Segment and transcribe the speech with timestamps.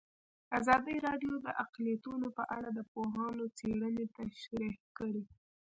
[0.59, 5.23] ازادي راډیو د اقلیتونه په اړه د پوهانو څېړنې تشریح کړې.